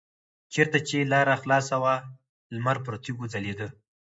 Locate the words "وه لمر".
1.83-2.77